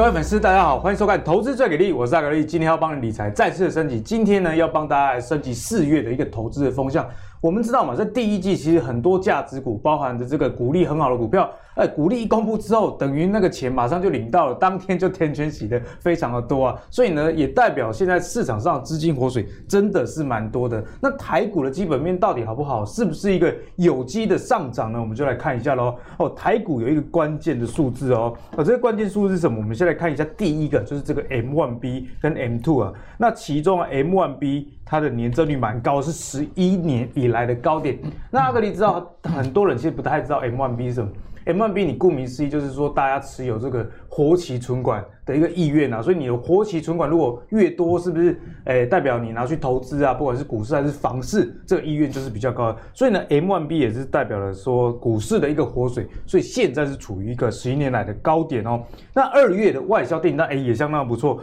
[0.00, 4.00] 各位粉丝，大家好，欢迎收看《投资最给力》，我是阿格力，今天要帮你理财再次升级。
[4.00, 7.06] 今天呢，要帮大家来升级四月的一个投资的风向。
[7.40, 16.78] 我们知道嘛，在第一季其实很多价值股，包含着这个股利很好的股票，哎，股利一公布之后，等于那个钱马上就领到了，当天就填权洗的非常的多啊。
[16.90, 20.84] 所以呢，也代表现在市场上资金活水真的是蛮多的。
[21.00, 22.84] 那台股的基本面到底好不好？
[22.84, 25.00] 是不是一个有机的上涨呢？
[25.00, 25.94] 我们就来看一下喽。
[26.18, 29.58] 哦，台股有一个关键的数字哦，哦，这个关键数字是什么？
[29.58, 32.92] 我们先来看一下第一个，就是这个 M1B 跟 M2 啊。
[33.16, 37.98] 那其中啊，M1B 它的年增率蛮高，是十一年以来的高点。
[38.30, 41.10] 那阿格力知道，很多人其实不太知道 M1B 是什么。
[41.46, 48.38] M1B 你顾名思义就是说，大家持有这个活期存款的一个意愿啊，所以你的活期存款如果越多，是不是？
[48.66, 52.78] 诶，代表你拿去投资啊，不管是股市还是房市，这个意愿就是比较高的。
[52.92, 58.82] 所以呢，M1B 也是代表了说股市的一个活水，所以现在是处于一个十一年来的高点哦。
[59.14, 61.42] 那二月的外销订单诶也相当不错，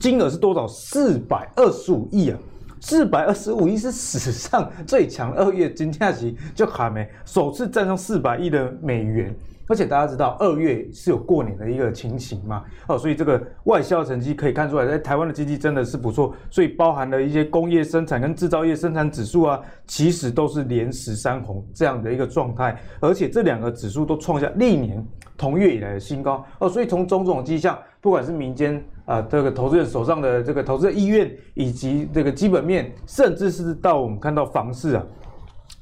[0.00, 0.66] 金额是多少？
[0.66, 2.38] 四百二十五亿啊。
[2.80, 9.34] 四百二十五亿是史上最强二月金价期，就还没首次站上四百亿的美元，
[9.66, 25.04] 而且大家知道二月是有过年的一个情形嘛，哦，所以这个外销成绩可以看出来，在台湾的经济真的是不错，所以包含了一些工业生产跟制造业生产指数啊，其实都是连十三红这样的一个状态，而且这两个指数都创下历年
[25.36, 26.44] 同月以来的新高。
[26.60, 28.84] 哦，所以从种种迹象，不管是民间。
[29.06, 35.02] 啊，这个投资人手上的这个投资的意愿，以及这个基本面，甚至是到我们看到房市啊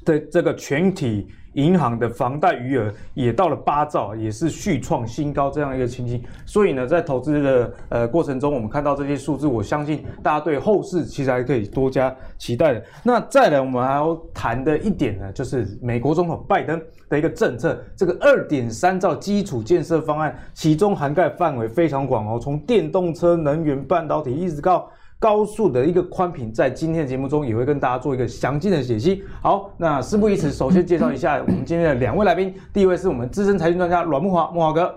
[0.05, 1.27] 的这个全体。
[1.55, 6.21] 银行的房贷余额也到了八兆，也是续创新高这样一个情形。
[6.45, 12.83] 所以呢，在投资的呃过程中，我们看到这些数字，我相信大家对后市其实还可以多加期待的。
[13.03, 24.91] 那再来，我们还要谈的一点呢，就是美国总统拜登的一个政策，这个二点三兆基础建设方案，其中涵盖范围非常广哦，从电动车、能源、半导体一直到。
[25.19, 29.23] 高速的一个宽频，在今天的节目中也会跟大家做一个详尽的解析。
[29.41, 32.53] 好，那事不宜迟，首先介绍一下我们今天的两位来宾。
[32.73, 34.93] 第一位是我们资深财经专家阮木华，木华哥，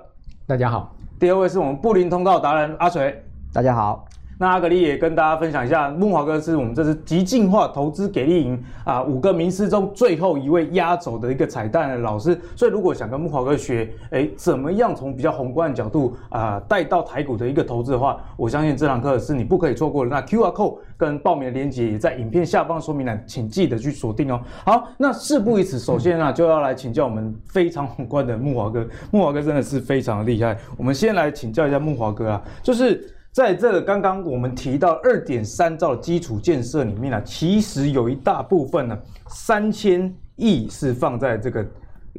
[0.46, 0.94] 大家好。
[1.20, 4.07] 第二位是我们布林通道达人阿水，大家好。
[4.40, 20.10] 那阿格力也跟大家分享一下，木华哥是我们这次极进化投资给力营啊五个名师中最后一位压轴的一个彩蛋的老师，所以如果想跟木华哥学，哎，怎么样从比较宏观的角度啊带到台股的一个投资的话，我相信这堂课是你不可以错过的。
[20.10, 24.40] 那 QR code 跟报名的链接也在影片下方说明栏，请记得去锁定哦。
[24.64, 30.56] 好，那事不宜迟，首先啊就要来请教我们非常宏观的木华哥，木华哥真的是非常的厉害。
[30.76, 33.12] 我们先来请教一下木华哥啊，就是。
[33.38, 41.64] 在这个刚刚我们提到二点三兆的基础建设里面呢，其实有一大部分呢，三千亿是放在这个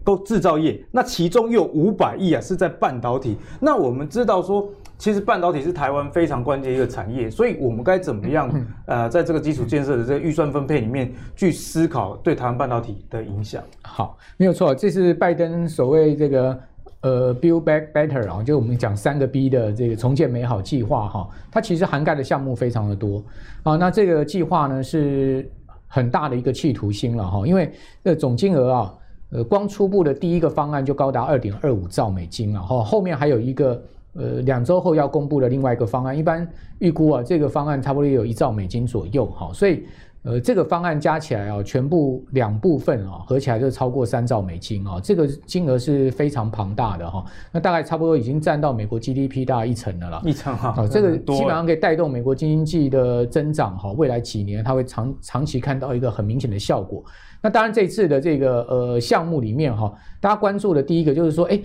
[0.05, 3.35] 都制造业，那其中又有五百亿啊是在半导体。
[3.59, 8.49] 那我们知道说，其实半导体是台湾非常关键一个产业，所以我们该怎么样
[8.85, 13.61] 呃，在这个基础建设的这个预算分配里面去思考对台湾半导体的影响？
[13.81, 16.57] 好，没有错，这是拜登所谓这个。
[17.01, 23.23] 呃，Build Back Better 啊，就我们讲三个 B 的这个重建美好计划哈，它其实涵盖的项目非常的多
[23.63, 23.77] 啊。
[23.77, 25.49] 那这个计划呢是
[25.87, 27.71] 很大的一个企图心了哈，因为
[28.03, 28.93] 呃总金额啊，
[29.31, 33.81] 呃，光初步的第一个方案就高达二点二五兆美金了哈，后面还有一个
[34.13, 36.45] 呃两周后要公布的另外一个方案，一般
[36.79, 39.85] 预估啊，这个方案差不多有一兆美金左右哈，所以。
[40.23, 47.23] 呃，这个方案加起来哦，全部两部分哦，合起来就超过三兆美金哦，这个金额是非常庞大的哈。
[47.51, 50.21] 那大概差不多已经占到美国 GDP 大概一成的了。
[50.25, 53.93] 一成哈，这个基本上可以带动美国经济的增长哈。
[53.93, 57.01] 未来几年它会长长期看到一个很明显的效果。
[57.41, 61.59] 那当然这次的这个呃项目里面哈，大家关注的第一个就是说，哎。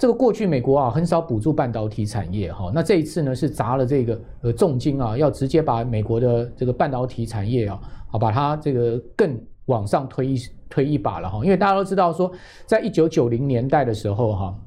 [0.00, 10.38] 这个过去美国啊很少补助半导体产业哈，那这一次呢是砸了这个呃重金啊，要直接把美国的这个半导体产业啊，好把它这个更往上推一
[10.70, 12.32] 推一把了哈，因为大家都知道说，
[12.64, 14.58] 在一九九零年代的时候哈，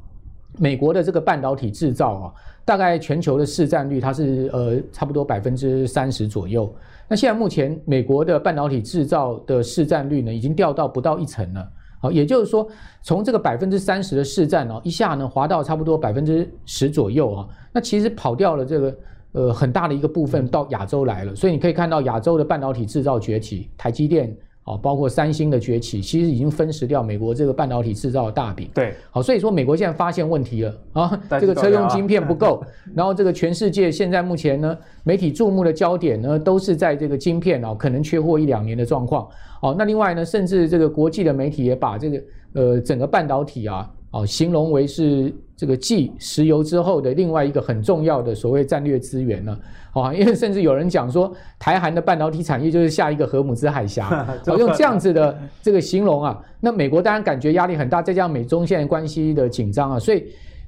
[0.59, 2.33] 美国的这个半导体制造啊，
[2.63, 6.71] 大概全球的市占率它是呃差不多百分之三十左右，
[7.07, 11.71] 那现在目前美国的半导体制造的市占率呢，已经掉到不到一成了。
[12.03, 12.67] 好，也就是说，
[13.01, 18.97] 从这个百分之三十的市占哦，一下呢滑到差不多百分之十左右啊，那其实跑掉了这个
[19.31, 24.35] 呃很大的一个部分到亚洲来了，所以你可以看到亚洲的半导体制造崛起，台积电。
[24.65, 28.69] 好，包括三星的崛起，其实已经分食掉美国这个半导体制造的大饼。
[28.74, 32.63] 对，好，所以说美国现在发现问题了啊，这个车用晶片不够，
[32.95, 39.27] 然后这个全世界现在目前呢，媒体注目的焦点呢，都是在这个晶片哦，可能缺货一两年的状况。
[39.62, 42.24] 好，那另外呢，甚至这个国际的媒体也把这个
[42.54, 49.57] 呃整个半导体啊，哦形容为是这个继石油之后的另外一个很重要的所谓战略资源呢，
[49.94, 60.25] 啊，因为甚至有人讲说，台韩的半导体产业就是下一个荷姆兹海峡， 好用这样子的这个形容啊，那美国当然感觉压力很大，再加上美中现在关系的紧张啊，所以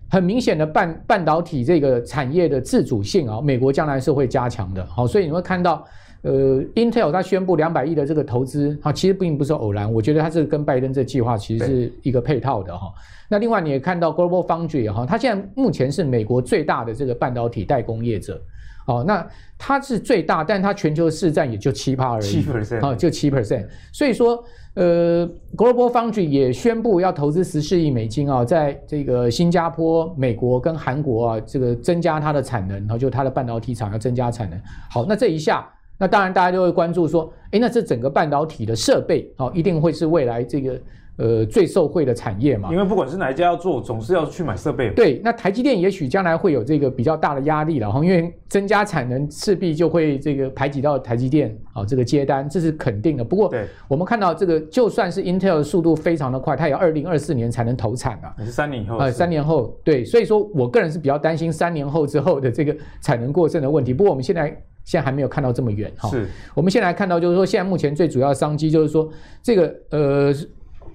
[0.10, 5.86] 很明显的半半导体这个产业的自主性啊，美国将来是会加强的，好，所以你会看到。
[6.26, 9.92] 呃，Intel 它宣布两百亿的这个投资，哈，其实并不是偶然。
[9.94, 12.92] 我觉得它是跟拜登这计划其实是一个配套的哈。
[13.30, 18.42] 那另外你也看到 Global Foundry 哈，它现在目前是美国最大的这个半导体代工业者，
[18.88, 19.24] 哦，那
[19.56, 23.68] 它是最大，但它全球市占也就七趴而已，七 percent，啊，就七 percent。
[23.94, 24.44] 所以说，
[24.74, 34.60] 呃，Global Foundry 也宣布要投资十四亿美金啊，在这个新加坡、美国跟韩国啊，这个增加它的产能，然后就它的半导体厂要增加产能。
[34.90, 35.70] 好，那这一下。
[35.98, 40.80] 那当然，大家就会关注说，哎，那这整个半导体的设备，哦，一定会是未来这个
[41.18, 42.70] 呃最受惠的产业嘛？
[42.72, 44.90] 因为不管是哪一家要做，总是要去买设备。
[44.92, 53.24] 对，那台积电也许将来会有这个比较大的压力了哈，因为增加产能势必就会这个排挤到台积电啊这个接单，这是肯定的。
[53.24, 53.54] 不过，
[53.88, 58.98] 我们看到这个就算是 Intel 的速度非常的快，它也要二零二四年才能投产啊，是三年以后。
[58.98, 63.94] 呃，三年后，对，所以说我个人是比较担心三年后之后的这个产能过剩的问题。
[63.94, 64.56] 不过我们现在。
[64.86, 66.08] 现在还没有看到这么远哈。
[66.10, 69.10] 是，我们现在来看到就是说，现在目前最主要的商机就是说，
[69.42, 70.32] 这个呃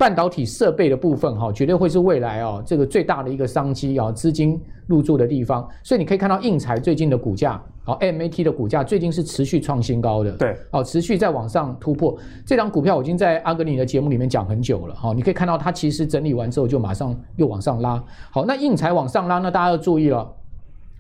[0.01, 5.69] 半导体设备的部分哈，绝对会是未来啊这个最大的一个商机啊，资金入驻的地方。
[5.83, 12.17] 所以你可以看到应材最近的股价，好，AMAT 的股价最近是持续创新高的，对，哦，持续在往上突破。
[12.47, 18.03] 这张股票我已经在阿格里的节目里面讲很久了哈，你可以看到它其实整理完之后就马上又往上拉。
[18.31, 20.27] 好，那应材往上拉，那大家要注意了。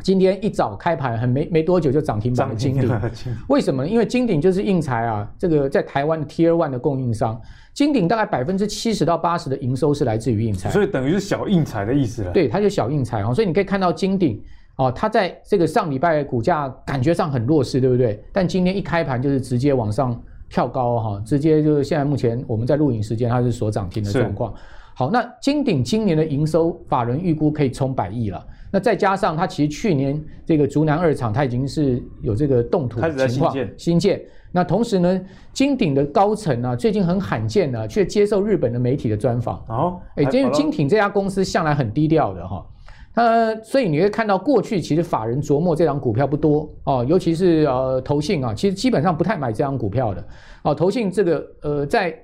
[0.02, 2.90] 今天一早开盘，很没没多久就涨停板的金鼎，
[3.48, 3.88] 为什么呢？
[3.88, 7.40] 因为金鼎就是应材啊，这个在台湾的 Tier One 的供应商，
[7.74, 12.32] 金鼎大概百分之七十到八十的营收是来自于应材，所以等于是小应材的意思了。
[12.32, 14.42] 对，它就小应材啊，所以你可以看到金鼎
[14.76, 18.22] 哦，它在这个上礼拜股价感觉上很弱势，对不对？
[18.32, 20.18] 但今天一开盘就是直接往上
[20.48, 24.54] 跳高哈，直接就是现在目前我们在录影时间它是所涨停的状况。
[24.94, 28.44] 好，那金鼎今年的营收法人预估可以冲百亿了。
[28.70, 34.20] 那再加上它其实去年这个竹南二厂，它已经是有这个动土情况，新建。
[34.52, 35.20] 那同时呢，
[35.52, 39.64] 金鼎的高层啊，最近很罕见的却接受日本的媒体的专访。
[39.68, 42.66] 哦，哎，因为金鼎这家公司向来很低调的哈，
[43.14, 50.24] 呃，所以你会看到过去其实法人琢磨这张股票不多哦，尤其是呃投信啊，其实基本上不太买这张股票的。
[50.62, 52.16] 哦，投信这个呃在。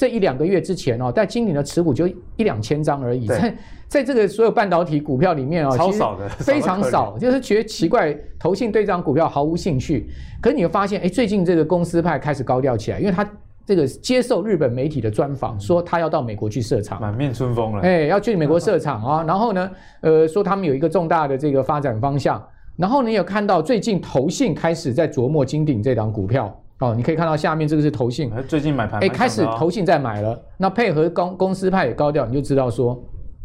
[0.00, 3.54] 这一两个月之前哦，在金鼎的持股就一两千张而已，在
[3.86, 10.08] 在这个所有半导体股票里面哦，超少的， 非常少，就是觉得奇怪，投信对这张股票毫无兴趣。
[10.40, 13.30] 可是你会发现，哎，最近这个公司派开始高调起来，因为他
[13.66, 19.22] 这个接受日本媒体的专访，说他要到美国去设厂，满面春风了，哎，要去美国设厂啊。
[19.28, 19.70] 然后呢，
[20.00, 22.42] 呃，说他们有一个重大的这个发展方向。
[22.74, 26.58] 然后你有看到最近投信开始在琢磨金鼎这张股票。
[26.80, 32.98] 哦，你可以看到下面这个是投信，最近买盘，哎，开始投信在买了，那配合公公司派也高调，你就知道说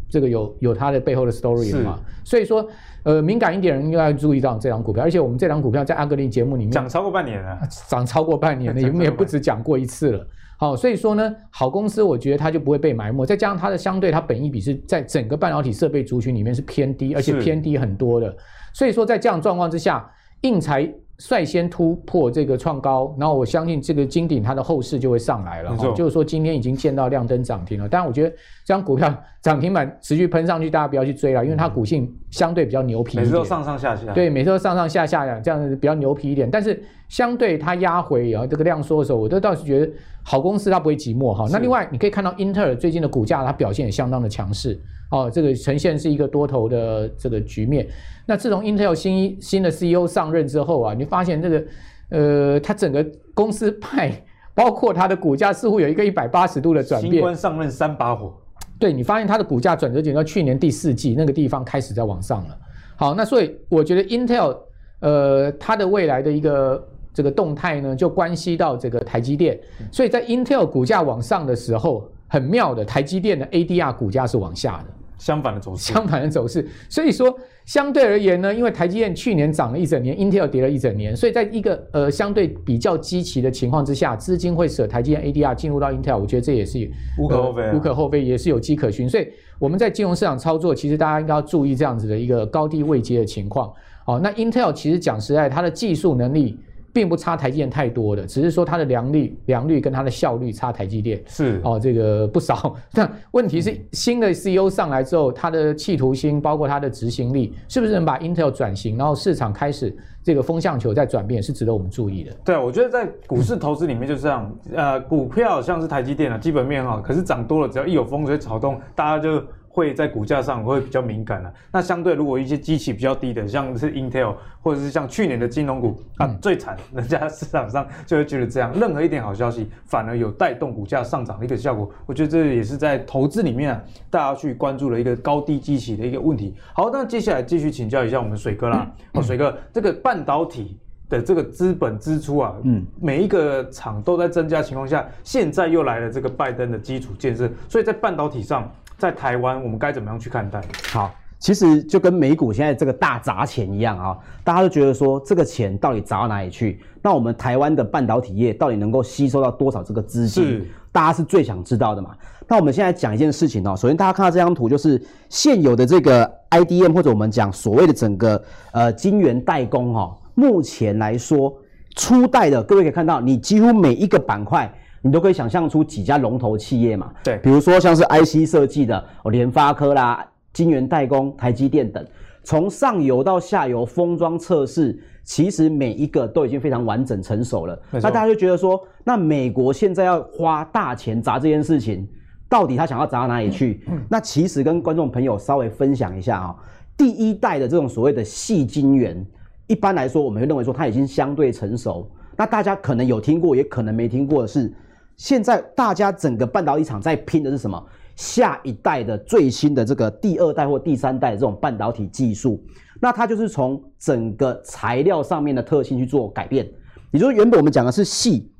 [0.08, 1.98] 这个有有它的背后的 story 了嘛。
[2.24, 2.66] 所以说，
[3.04, 10.26] 呃，敏感一点人应该要注意到这张股票，而且我们这张股票在阿格力节目里面涨超过半年了，涨超过半年了， 我们也不止讲过一次了。
[10.58, 18.34] 好，所以说呢，好公司我觉得它就不会被埋没，再加上它的相对它本益比是在整个半导体设备族群里面是偏低，而且偏低很多的。
[18.72, 20.10] 所以说在这样状况之下，
[20.40, 20.90] 应材。
[21.18, 25.70] 率先突破这个创高，然后我相信这个金顶它的后市就会上来了。
[25.78, 27.88] 哦，就是说今天已经见到亮灯涨停了。
[27.88, 33.16] 但，我觉得这张股票涨停板持续喷上去，大家不要去追了，因为它股性相对比较牛皮。
[33.16, 34.12] 每次都上上下下。
[34.12, 36.50] 对，每次都上上下下呀，这样子比较牛皮一点。
[36.50, 39.92] 但是相对它压回啊，这个量缩的时候，我都倒是觉得
[40.24, 41.46] 好公司它不会寂寞哈。
[41.48, 44.76] 那另外你可以看到英特尔最近的股价它表现也相当的强势。
[45.12, 47.86] 哦，这个呈现是一个多头的这个局面。
[48.26, 51.64] 那自从 Intel 新新的 CEO 上任之后啊，你发现这个
[52.08, 54.10] 呃，它整个公司派，
[54.56, 57.12] 包括它的股价似乎有一个一百八十度的转变。
[57.12, 58.34] 新官上任三把火。
[58.78, 62.58] 对，你发现它的股价转折点到去年第四季那个地方开始在往上了。
[62.96, 64.56] 好，那所以我觉得 Intel
[65.00, 69.58] 呃，它的未来的一个这个动态呢，就关系到这个台积电。
[69.90, 72.08] 所以在 Intel 股价往上的时候。
[72.28, 74.86] 很妙的，台积电的 ADR 股价是往下的，
[75.18, 76.66] 相反的走势，相反的走势。
[76.88, 86.78] 所以说，相对而言呢，因为台积电去年涨了一整年，Intel 跌了一整年，所以在一个呃相对比较积极的情况之下，资金会舍台积电 ADR 进入到 Intel，我觉得这也是
[87.18, 89.08] 无可厚非、啊呃，无可厚非，也是有迹可循。
[89.08, 89.26] 所以
[89.58, 93.72] 我们在金融市场操作，其实大家应该要注意这样子的一个高低位阶的情况。
[94.04, 96.58] 好，那 Intel 其实讲实在，它的技术能力。
[96.96, 102.74] 并不差台积电太多的，只是说它的良率、良率跟它的效率差台积电是哦，这个不少。
[102.90, 112.32] 但问题是新的 CEO 上来之后，他的企图心，包括他的执行力，是不是能把 Intel 转型，然后市场开始这个风向球在转变，是值得我们注意的。
[112.42, 119.44] 对，我觉得在股市投资里面就是这样，呃，股票像是台积电啊，基本面好，可是涨多了，只要一有风吹草动，大家就。
[119.76, 121.54] 会在股价上会比较敏感了、啊。
[121.70, 131.90] 那相对如果一些基期比较低的，像是 Intel 或者是像去年的金融股啊，最惨，人家市场上就会觉得这样，任何一点好消息反而有带动股价上涨的一个效果。
[132.06, 136.54] 我觉得这也是在投资里面啊，大家去关注的一个高低基期的一个问题。
[136.72, 138.90] 好，那接下来继续请教一下我们水哥啦。
[139.12, 140.78] 哦，水哥，这个半导体
[141.10, 148.72] 的这个资本支出啊，嗯，每一个厂都在增加情况下，现在又来了这个拜登的基础建设，所以在半导体上。
[148.98, 150.60] 在台湾，我们该怎么样去看待？
[150.90, 156.80] 好，其实就跟美股现在这个大砸钱一样啊，大家都觉得说这个钱到底砸到哪里去？
[157.02, 160.66] 那我们台湾的半导体业到底能够吸收到多少这个资金？
[160.90, 162.16] 大家是最想知道的嘛。
[162.48, 171.54] 那我们现在讲一件事情哦，首先大家看到这张图，就是现有的这个 IDM 或者我们讲所谓的整个呃晶圆代工哈，目前来说
[171.96, 174.72] 初代的，各位可以看到，你几乎每一个板块。
[175.06, 177.12] 你都可以想象出几家龙头企业嘛？
[177.22, 182.04] 对，比如说像是 IC 设计的哦，联发科啦，晶圆代工，台积电等，
[182.42, 187.80] 从上游到下游封装测试，其实每一个都已经非常完整成熟了。
[187.92, 192.08] 那大家就觉得说，那美国现在要花大钱砸这件事情，
[192.48, 193.82] 到底他想要砸到哪里去？
[193.86, 196.56] 嗯嗯、那其实跟观众朋友稍微分享一下啊、喔，
[196.96, 199.24] 第一代的这种所谓的细晶圆，
[199.68, 202.10] 一般来说我们会认为说它已经相对成熟。
[202.36, 204.72] 那大家可能有听过，也可能没听过的是。
[205.16, 207.82] 现在大家整个半导体厂在拼的是什么？
[208.16, 212.64] 下一代的最新的这个第二代或第三代的这种半导体技术，
[212.98, 216.66] 那它就是从整个材料上面的特性去做改变。
[217.10, 218.50] 也就是原本我们讲的是细，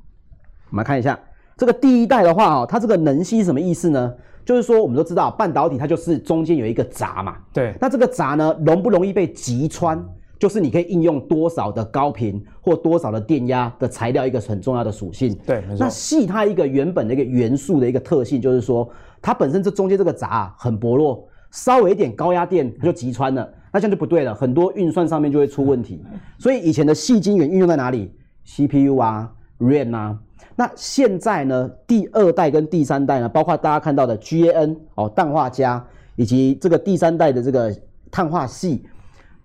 [0.69, 1.19] 我们来看一下
[1.57, 4.13] 这个第一代的话，哦，它这个能吸什么意思呢？
[4.45, 10.07] 就是说我们都知道半导体它就是中间有一个闸嘛，对，那这个闸呢，容不容易被击穿？
[10.39, 15.35] 就是你可以应用多少的高频或多少的电压的材料，一个很重要的属性。
[15.45, 15.77] 对，没错。
[15.79, 18.87] 那矽它一个原本的一个元素的一个特性，就是说
[19.21, 26.03] 它本身这中间这个闸啊很薄弱，稍微一点高压电它就击穿了，那这样就不对了，很多运算上面就会出问题。
[26.37, 28.11] 所以以前的细晶圆运用在哪里
[28.45, 30.19] ？CPU 啊，RAM 啊。
[30.55, 35.81] 那现在呢，第二代跟第三代呢，包括大家看到的 GaN 哦，氮化镓，
[36.15, 37.75] 以及这个第三代的这个
[38.11, 38.79] 碳化矽。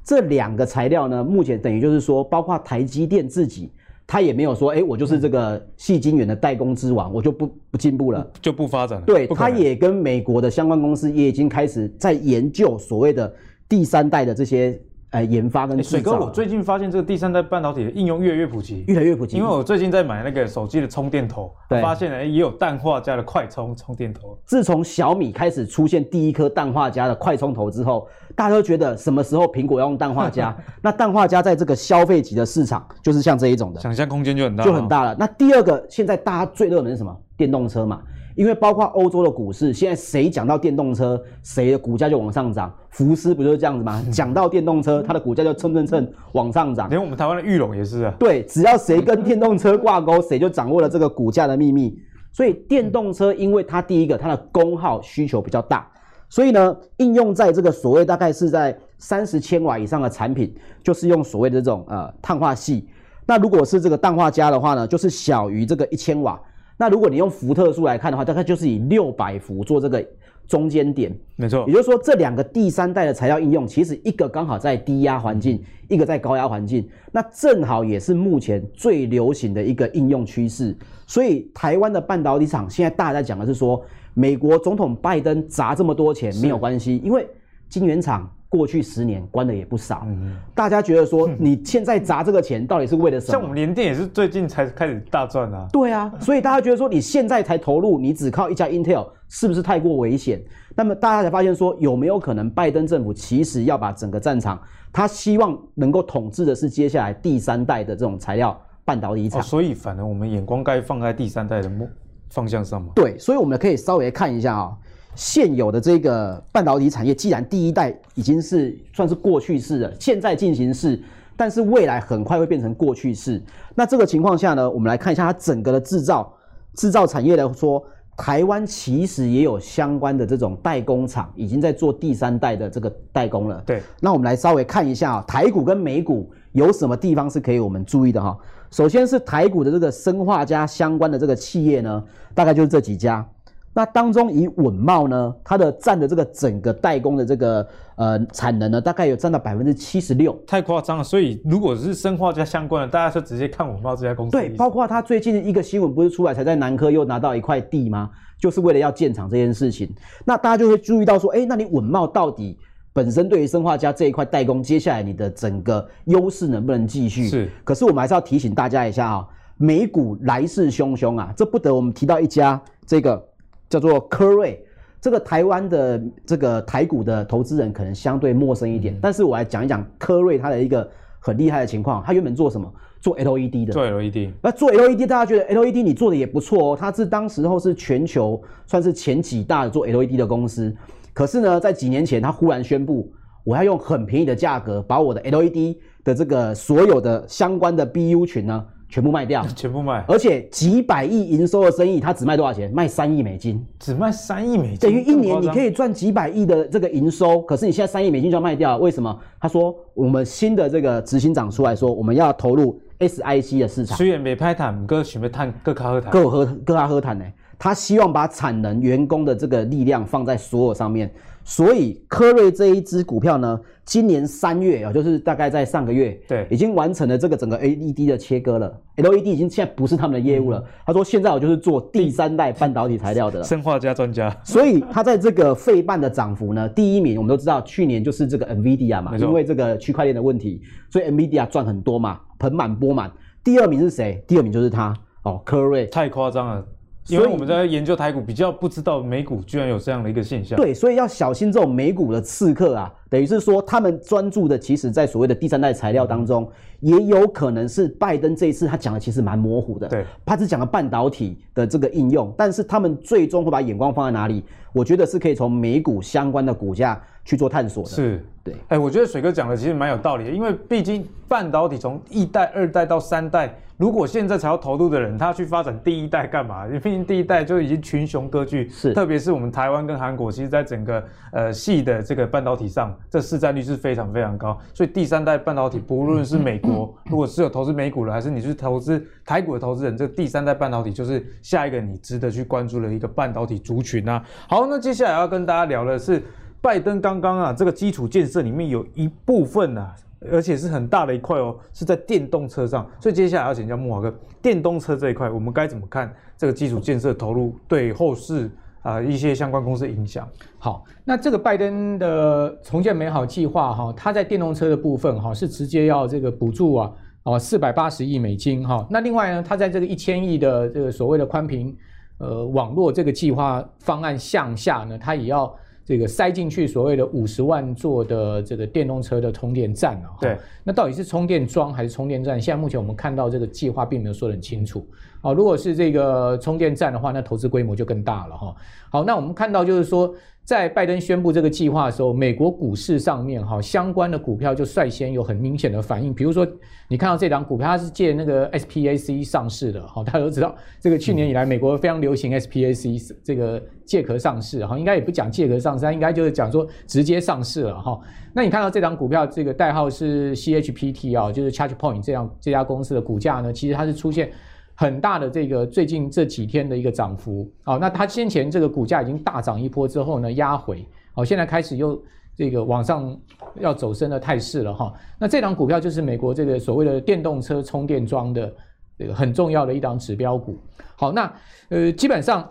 [0.05, 3.71] 这两个材料呢，目前等于就是说，包括台积电自己，
[4.07, 9.05] 它也没有说，哎，我就是这个细晶圆的代工之王，我就不不进步了，就不发展了。
[9.07, 13.33] 对，它也跟美国的相关公司也已经开始在研究所谓的
[13.69, 14.81] 第三代的这些。
[15.13, 15.91] 呃，研发跟制造。
[15.91, 19.37] 水哥，我最近发现这个第三代半导体的应用越来越普及，越来越普及。
[19.37, 24.39] 因为我最近在买那个手机的充电头，发现哎，也有氮化镓的快充充电头。
[24.47, 30.57] 自从小米开始出现第一颗氮化镓的快充头之后，大家都觉得什么时候苹果要用氮化镓？
[30.81, 35.15] 那氮化镓在这个消费级的市场，就是像这一种的，想象空间就很大，就很大了。
[35.19, 37.15] 那第二个，现在大家最热门是什么？
[37.37, 38.01] 电动车嘛。
[38.35, 42.73] 因为包括欧洲的股市，现在谁讲到电动车，谁的股价就往上涨。
[42.91, 44.03] 福斯不就是这样子吗？
[44.13, 46.89] 讲到电动车，它的股价就蹭蹭蹭往上涨。
[46.91, 48.15] 连我们台湾的裕隆也是啊。
[48.19, 51.99] 对，只要谁跟电动车挂钩，谁就掌握了这个股价的秘密。
[52.33, 55.87] 所以电动车，因为它第一个它的功耗需求比较大，
[56.31, 62.89] 所以呢，应用在这个所谓大概是在三十千瓦以上的产品，就是用所谓的这种呃碳化系。
[63.27, 66.41] 那如果是这个氮化镓的话呢，就是小于这个一千瓦。
[66.83, 70.05] 那如果你用伏特数来看的话，大概就是以六百伏做这个
[70.49, 71.65] 中间点，没错。
[71.69, 80.77] 也就是说，这两个第三代的材料应用，其实一个刚好在低压环境，一个在高压环境，那正好也是目前最流行的一个应用趋势。
[81.07, 83.81] 所以，台湾的半导体厂现在大家在讲的是说，
[84.13, 87.25] 美国总统拜登砸这么多钱没有关系，因为
[87.69, 88.29] 晶圆厂。
[88.53, 93.33] 过去十年关的也不少，嗯、大家觉得说你现在砸这个钱到底是为了什么？
[93.33, 95.67] 像我们联电也是最近才开始大赚啊。
[95.73, 100.39] 对啊，所以大家觉得说你现在才投入，你只靠一家 Intel 是不是太过危险？
[100.77, 104.61] 那么大家才发现说有没有可能拜登政府其实要把整个战场，
[104.93, 109.41] 他希望能够统治的是接下来第三代的这种材料半导体厂。
[109.41, 111.89] 哦，所以反而我们眼光该放在第三代的目
[112.29, 112.93] 方向上嘛？
[112.95, 114.77] 对，所以我们可以稍微看一下啊、哦。
[115.15, 121.01] 现有的这个半导体产业，既然第一代已经是算是过去式了，现在进行式，
[121.37, 123.43] 但是未来很快会变成过去式。
[123.75, 126.33] 那这个情况下呢，我们来看一下它整个的制造
[126.75, 127.85] 制造产业来说，
[128.17, 133.63] 台湾其实也有相关的这种代工厂，已经在做第三代的这个代工了。
[133.67, 138.37] 对，那我们来稍微看一下啊，台股跟美股有什么地方是可以我们注意的哈？
[138.71, 142.03] 首先是台股的这个生化家相关的这个企业呢，
[142.35, 143.27] 大概就是这几家。
[143.75, 151.05] 那当中以稳懋呢，它的占的这个整个代工的这个呃产能呢，大概有占到百分之七十六，太夸张了。
[151.05, 154.33] 所以如果是生化家相关的，大家就直接看稳懋这家公司。
[154.33, 158.11] 对，包括它最近一个新闻不是出来，才在南科又拿到一块地吗？
[158.39, 159.91] 就是为了要建厂这件事情。
[160.27, 162.59] 那大家就会注意到说，哎，那你稳懋到底
[162.93, 167.27] 本身对于生化家这一块代工，接下来你的整个优势能不能继续？
[167.27, 167.51] 是。
[167.65, 169.27] 可是我们还是要提醒大家一下啊，
[169.57, 173.32] 美股来势汹汹啊，这不得我们提到一家这个。
[173.73, 174.63] 叫做科瑞，
[175.01, 180.87] 这个台湾的这个台股的投资人可能相对陌生一点，嗯、但是我来讲一讲科瑞它的一个
[181.19, 182.03] 很厉害的情况。
[182.07, 182.71] 它原本做什么？
[183.01, 183.73] 做 LED 的。
[183.73, 184.29] 做 LED。
[184.43, 186.77] 那做 LED，大家觉得 LED 你做的也不错哦。
[186.79, 190.77] 它是当时候是全球算是前几大的做 LED 的公司。
[191.15, 193.11] 可是呢，在几年前，它忽然宣布，
[193.43, 198.67] 我要用很便宜的价格把我的 LED 的这个所有的相关的 BU 群呢。
[198.93, 202.71] 全部卖掉， 全部卖，而且几百亿营收的生意，他只卖多少钱？
[202.75, 207.41] 卖三亿美金，只卖三亿美金，等于一年你可以赚几百亿的这个营收。
[207.41, 209.19] 可是你现在三亿美金就要卖掉，为什么？
[209.41, 213.97] 他说我们新的这个执行长出来说，我们要投入 SiC 的市场。
[213.97, 217.25] 虽然没拍坦，哥准备谈各卡喝谈，各喝各卡喝谈呢？
[217.59, 221.11] 他希望把产能、员工的这个力量放在所有上面。
[221.45, 228.81] 所以科瑞这一只股票呢，今年三月啊，就是大概在上个月，对，已经完成了这个整个 LED 的切割了。
[228.97, 230.59] LED 已经现在不是他们的业务了。
[230.59, 233.45] 嗯、他说现在我就是做第三代半导体材料的了。
[233.47, 234.35] 砷化加专家。
[234.45, 243.11] 所以他在这个费半的涨幅呢，第一名我们都知道，去年就是这个 NVIDIA 嘛，因为这个区块链的问题，所以 NVIDIA 赚很多嘛，盆满钵满。
[243.43, 244.23] 第二名是谁？
[244.29, 245.87] 第二名就是他哦，科瑞。
[245.87, 246.65] 太夸张了。
[247.09, 250.57] 因为我们在研究台股，比较不知道美股居然有这样的一个现象。
[250.57, 252.93] 对，所以要小心这种美股的刺客啊。
[253.11, 256.49] 等于是说，他们专注的，其实在所谓的第三代材料当中，
[256.81, 259.89] 也有可能是拜登这一次他讲的其实蛮模糊的。
[259.89, 264.43] 对，他只讲了半导体的这个应用，但是他们最终会把眼光放在哪里？
[264.73, 267.91] 我觉得是可以从美股相关的股价去做探索的。
[267.91, 268.55] 是，对。
[268.69, 276.67] 哎，我觉得水哥讲的其实蛮有道理的，因为毕竟半导体从一代、二代到三代，如果现在才要投入的人，他去发展第一代干嘛？
[276.67, 278.93] 因为毕竟第一代就已经群雄割据，是。
[278.93, 281.03] 特别是我们台湾跟韩国，其实在整个
[281.33, 282.95] 呃系的这个半导体上。
[283.09, 294.23] 这市占率是非常非常高，所以第三代半导体，不论是美国， 如果是有投资美股的，还是你是投资台股的投资人，这第三代半导体就是下一个你值得去关注的一个半导体族群啊。
[294.49, 296.23] 好，那接下来要跟大家聊的是，
[296.63, 299.95] 拜登刚刚啊，这个基础建设里面有一部分啊，
[300.31, 302.89] 而且是很大的一块哦，是在电动车上。
[303.01, 308.49] 所以接下来要请教慕驊哥，电动车这一块，我们该怎么看这个基础建设投入对后市？
[308.83, 310.29] 啊，一些相关公司影响。
[310.59, 318.85] 好，那这个拜登的重建美好计划哈，它在电动车的部分哈是直接要这个补助啊，哦四百八十亿美金哈。
[318.91, 321.77] 那另外呢，它在这个一千亿的这个所谓的宽频
[322.19, 325.53] 呃网络这个计划方案向下呢，它也要。
[325.85, 332.41] 这个塞进去所谓的五十万座的这个电动车的充电站啊，对，那到底是充电桩还是充电站？
[332.41, 334.87] 现在目前我们看到这个计划并没有说得很清楚。
[335.21, 338.55] 好，如果是这个充电站的话，那投资规模就更大了哈。
[338.91, 340.15] 好，那我们看到就是说。
[340.45, 346.13] 在拜登宣布这个计划的时候，美国股市上面哈相关的股票就率先有很明显的反应。
[346.13, 346.47] 比如说，
[346.89, 357.99] 你看到这档股票，它是借那个 SPAC 上市的哈，大家都知道，这个去年以来美国非常流行 SPAC 这个借壳上市哈，应该也不讲借壳上市，它应该就是讲说直接上市了哈。
[358.35, 364.31] 那你看到这档股票，这个代号是 CHPT 啊，就是 ChargePoint 这样这家公司的股价呢，其实它是出现。
[364.75, 372.03] 很大的这个最近这几天的一个涨幅，好，那它先前这个股价已经大涨一波之后呢，压回，好，现在开始又
[372.35, 373.17] 这个往上
[373.61, 374.93] 要走升的态势了哈。
[375.19, 378.53] 那这档股票就是美国这个所谓的电动车充电桩的
[378.99, 380.59] 这个很重要的一档指标股。
[380.97, 381.33] 好，那
[381.69, 382.51] 呃基本上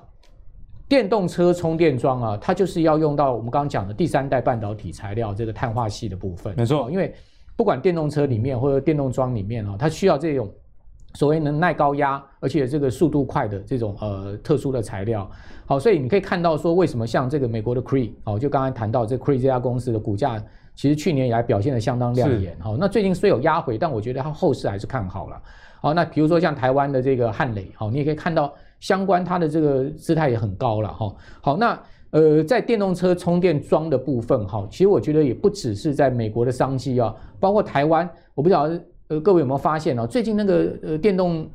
[0.88, 6.54] 电动车充电桩啊，它就是要用到我们刚刚讲的第三代半导体材料这个碳化系的部分。
[6.56, 7.14] 没错，因为
[7.58, 10.48] 不管电动车里面或者电动桩里面啊，它需要这种。
[11.14, 15.30] 所谓能耐高压，而且这个速度快的这种呃特殊的材料，
[15.66, 20.42] 好，所以你可以看到说，为什么像这个美国的 Cree，哦，就刚才谈到这 Cree 这家公司的股价，
[20.74, 25.42] 其实去年以来表现得相当亮眼，好，那最近虽有压回，但我觉得它后市还是看好了，
[25.82, 31.78] 好，那比如说像台湾的这个汉磊，好，你也可以看到相关它的这个姿态也很高了，哈，好，那
[32.12, 38.82] 呃在电动车充电桩的部分，哈，其实我觉得也不只是在美国的商机啊，包括台湾，我不晓得。
[39.12, 40.08] 呃，各位有没有发现哦？
[40.08, 41.46] 最近那个呃电动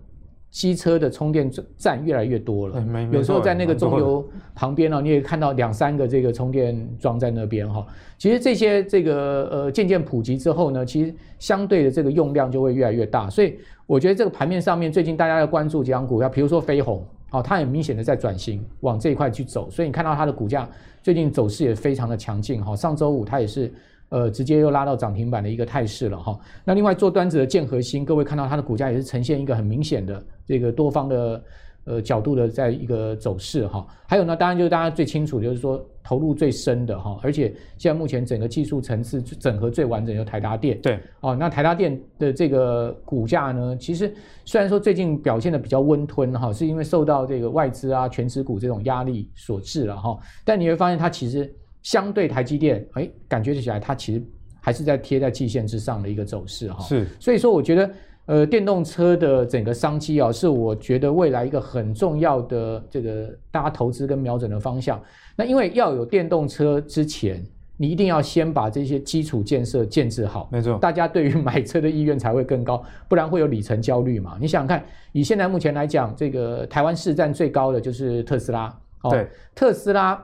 [0.51, 2.85] 机车的充电站越来越多了。
[3.11, 4.23] 有时候在那个中油
[4.55, 7.87] 旁边呢，你也看到两三个这个充电桩在那边哈。
[8.19, 13.31] 其实这些这个呃渐渐普及之后呢，其实相对的这个用量就会越来越大。
[13.31, 20.69] 所以我觉得这个盘面上面最近大家要关注几档股票，比如说飞鸿，哦，它很明显的在转型往这一块去走，所以你看到它的股价
[21.03, 22.77] 最近走势也非常的强劲哈。
[22.77, 23.73] 上周五它也是。
[24.09, 26.39] 呃，直接又拉到涨停板的一个态势了哈。
[26.65, 31.45] 那另外做端子的建和兴，各位看到它的股价也是呈现一个很明显的这个多方的
[31.87, 33.85] 呃角度的在一个走势哈。
[34.07, 40.81] 还有呢，当然就是大家最清楚的就是说投入最深的哈，而且现在目前整个技术层次整合最完整的台达电。
[40.81, 44.15] 对哦，那台达电的这个股价呢，其实
[44.45, 51.53] 虽然说最近表现的比较温吞哈，是因为受到这个外资啊全职股这种压力所致了哈，但你会发现它其实。
[51.87, 54.21] 相对台积电，哎，感觉起来它其实
[54.61, 56.83] 还是在贴在季线之上的一个走势哈。
[56.83, 57.91] 是，所以说我觉得，
[58.27, 65.01] 呃，电动车的整个商机啊，是我觉得未来一个很重要的这个大家投资跟瞄准的方向。
[65.37, 67.41] 那因为要有电动车之前，
[67.77, 74.37] 你一定要先把这些基础建设建置好，没错，大家对于买车的意愿才会更高，不然会有里程焦虑嘛。
[74.41, 80.21] 你想想看，以现在目前来讲，这个台湾市占最高的就是特斯拉，哦，对，特斯拉。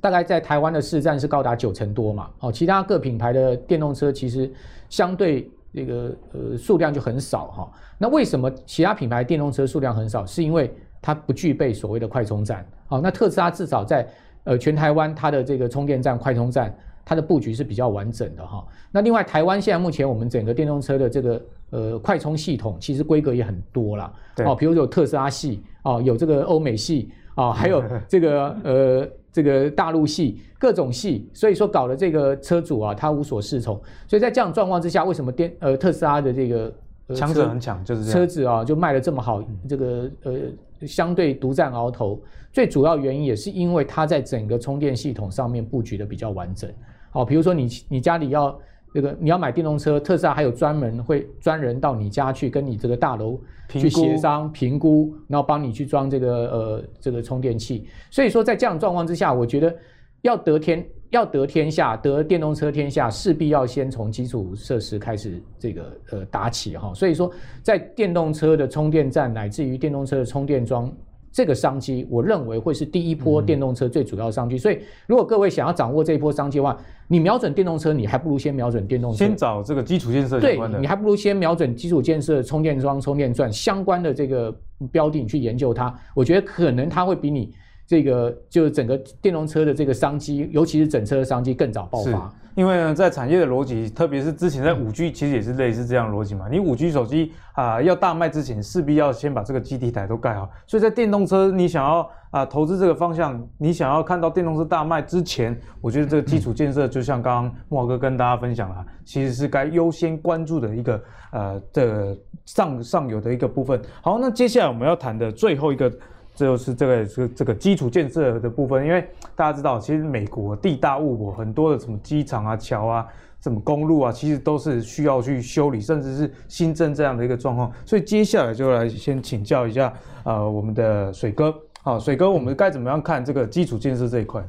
[0.00, 4.50] 大概在台湾的市占是高达九成多嘛，哦，其他各品牌的电动车其实
[4.88, 7.72] 相对这个呃数量就很少哈。
[7.98, 10.24] 那为什么其他品牌电动车数量很少？
[10.24, 12.66] 是因为它不具备所谓的快充站。
[12.86, 14.08] 好，那特斯拉至少在
[14.44, 18.66] 呃全台湾它的这个充电站、快充站，它的布局是比较完整的哈。
[18.90, 24.10] 那另外台湾现在目前我们整个电动车的这个呃快充系统，其实规格也很多啦。
[24.46, 29.08] 哦，比如说有特斯拉系，哦，有这个欧美系，哦，还有这个呃。
[29.32, 33.74] 这个大陆系各种系，所以说搞得这个车主啊，他无所适从。
[34.06, 36.72] 所以在这样状况之下，为什么电呃特斯拉的这个
[37.14, 39.42] 强者很强，就是车子啊就卖的这么好？
[39.68, 42.20] 这个呃相对独占鳌头，
[42.52, 46.70] 最主要原因也是因为它在整个充电系统上面布局的比较完整。
[47.10, 48.58] 好，比如说你你家里要。
[48.92, 57.86] 这个你要买电动车，特斯拉还有专门会专人到你家去跟你这个大楼去协商评估，然后帮你去装这个呃这个充电器。
[58.10, 59.74] 所以说在这样状况之下，我觉得
[60.22, 66.92] 要得天要得天下，得电动车天下，势必要先从基础设施开始这个呃打起哈。
[66.94, 67.30] 所以说
[67.62, 70.92] 在电动车的充电站乃至于电动车的充电桩。
[71.32, 74.58] 这个商机，我认为会是第一波电动车最主要的商机。
[74.58, 79.18] 所以，如果各位想要掌握这一波商机的话，你瞄准电动车，你还不如先瞄准电动车。
[79.18, 80.78] 先找这个基础建设相关的。
[80.78, 84.52] 对，你还不如先瞄准基础建设、充电桩、充电站相关的这个
[84.90, 85.94] 标的，你去研究它。
[86.14, 87.54] 我觉得可能它会比你
[87.86, 92.34] 这个就是整个电动车的这个商机，尤其是整车的商机更早爆发。
[92.54, 96.46] 因为呢，在产业的逻辑，特别是之前在五 G，其实也是类似这样逻辑嘛。
[96.50, 100.48] 你五 G 手机啊、要大卖之前，势必要先把这个基地台都盖好。
[100.66, 113.80] 所以在电动车，你想要啊、投资这个方向，你想要看到电动车大卖之前，我觉得这个基础建设，就像刚刚莫哥跟大家分享了，其实是该优先关注的一个呃的上上游的一个部分。
[114.00, 115.92] 好，那接下来我们要谈的最后一个。
[116.40, 123.06] 这就是这个这个这个基础建设的部分，因为大家知道，其实美国地大物博，很多的什么机场啊、桥啊、
[123.42, 127.70] 什么公路啊，其实都是需要去修理，甚至是新增这样的一个状况。
[127.84, 129.92] 所以接下来就来先请教一下，
[130.24, 134.42] 呃，我们的水哥，好，水哥，我们该怎么样看这个基础建设这一块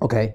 [0.00, 0.34] ？OK，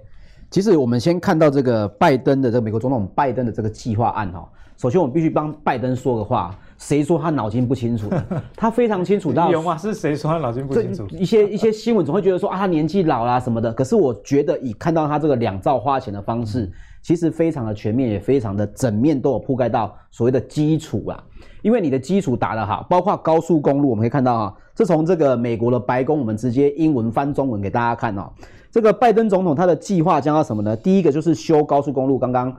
[0.49, 6.57] 其实我们先看到这个拜登的这个美国总统拜登的这个计划案哈，首先我们必须帮拜登说个话。
[6.81, 8.09] 谁说他脑筋不清楚？
[8.57, 9.51] 他非常清楚到。
[9.51, 9.77] 有吗？
[9.77, 11.07] 是谁说他脑筋不清楚？
[11.11, 13.71] 一些一些新闻总会觉得说啊，他年纪老啦什么的。
[13.71, 16.69] 可是我觉得以看到他这个两兆花钱的方式，
[17.03, 21.23] 其实非常的全面，也非常的整面都有覆盖到所谓的基础啊。
[21.61, 28.27] 因为你的基础打得好，包括高速公路，我们可以看到啊，这从这个美国的白宫，我们直接英文翻中文给大家看哦。
[28.71, 30.75] 这个拜登总统他的计划将要什么呢？
[30.75, 32.51] 第一个就是修高速公路，刚刚。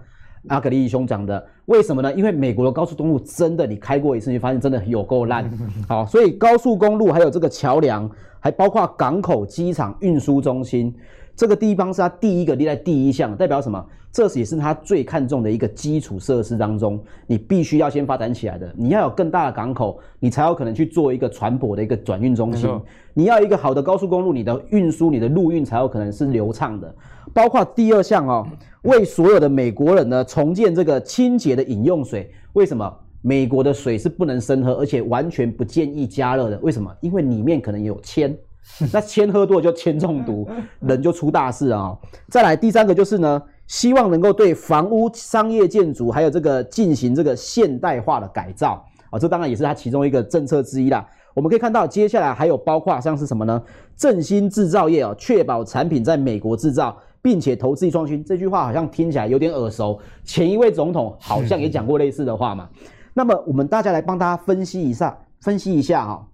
[0.49, 2.13] 阿格力兄讲的，为什么呢？
[2.15, 5.49] 因为美国的高速公路真的，你开过一次，你发现真的有够烂。
[5.89, 10.93] 好，所以高速公路还有这个桥梁，还包括港口、机场、运输中心，
[11.35, 13.85] 这个地方是他第一个列在第一项，代表什么？
[14.13, 18.71] 这也是他最看重的一个基础设施当中，你必须要先发展起来的。
[18.77, 22.71] 你要有更大的港口，你才有可能去做一个船舶的一个转运中心。
[23.15, 26.95] 你要一个好的高速公路，你的运输、你的陆运才有可能是流畅的。
[27.33, 28.47] 包括第二项哦，
[28.83, 32.31] 为所有的美国人呢重建这个清洁的饮用水。
[32.53, 36.59] 为什么美国的水是不能生喝，而且完全不建议加热的？
[36.59, 36.95] 为什么？
[37.01, 38.37] 因为里面可能有铅，
[38.93, 40.49] 那铅喝多就铅中毒，
[40.81, 41.99] 人就出大事啊、哦！
[42.29, 48.73] 再来第三个就是呢，希望能够对房屋、商业建筑还有这个进行这个现代化的改造
[49.07, 51.07] 啊、哦，这当然也是它其中一个政策之一啦。
[51.35, 53.63] 我们可以看到，接下来还有包括像是什么呢？
[53.97, 58.23] 振兴制造业哦，确保产品在美国制造，并且投资创新。
[58.25, 62.69] 这句话好像听起来有点耳熟，前一位总统好像也讲过类似的话嘛。
[63.15, 66.27] 那么我们大家来帮大家分析一下，分析一下哈，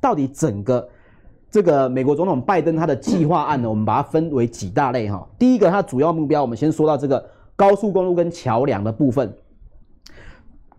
[0.00, 0.88] 到底整个
[1.50, 5.26] 这个美国总统拜登他的计划案呢，我们把它分为几大类哈。
[5.38, 7.24] 第一个，它主要目标，我们先说到这个
[7.56, 9.32] 高速公路跟桥梁的部分。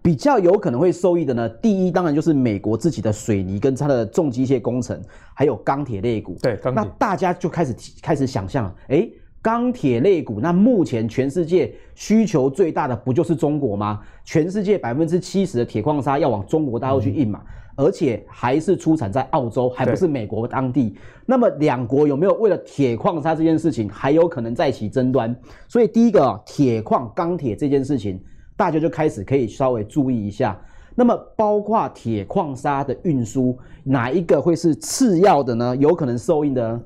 [0.03, 4.99] 比较有可能会受益的呢，第一当然就是美国自己的水泥跟它的重机械工程，
[5.35, 6.35] 还有钢铁类股。
[6.41, 6.81] 对，钢铁。
[6.81, 9.07] 那大家就开始开始想象了，哎，
[9.43, 13.99] 钢铁类股，那目前全世界需求最大的不就是中国吗？
[14.23, 20.95] 全世界百分之七十的铁矿砂要往中国大陆去运嘛，嗯、而且还是出产在澳洲，还不是美国当地。
[21.25, 25.35] 那么两国有没有为了铁矿砂这件事情还有可能再起争端？
[25.67, 28.19] 所以第一个啊，铁矿钢铁这件事情。
[28.57, 30.59] 大家就开始可以稍微注意一下，
[30.93, 35.75] 那么包括铁矿砂的运输，哪一个会是次要的呢？
[35.77, 36.79] 有可能受益的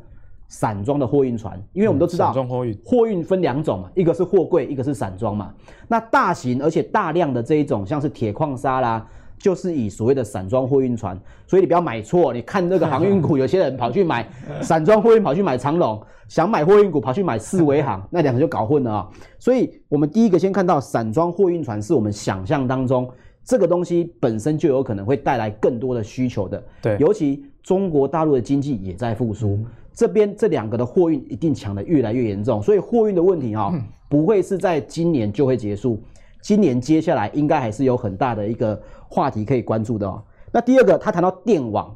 [0.48, 5.54] 散装的货运船，因为我们都知道，货运货运分两种嘛，一个是货柜，一个是散装嘛。
[5.86, 9.06] 那大型而且大量的这一种，像是铁矿砂啦。
[9.38, 12.34] 就是以所谓的散装货运船，所以你不要买错。
[12.34, 14.28] 你看那个航运股， 有些人跑去买
[14.62, 19.10] 散装货运，跑去买长龙；想买货运股，跑去买四维航，那两个就搞混了啊。
[19.38, 23.10] 所以，我们第一个先看到散装货运船，是我们想象当中
[23.44, 26.64] 这个东西本身就有可能会带来更多的需求的。
[26.82, 29.60] 对，尤其中国大陆的经济也在复苏，
[29.94, 33.72] 这边这两个的货运一定抢得越来越严重，所以货运的问题啊，
[34.10, 36.02] 不会是在今年就会结束。
[36.46, 38.80] 今年接下来应该还是有很大的一个
[39.10, 40.22] 话题可以关注的哦。
[40.52, 41.92] 那第二个，他谈到电网、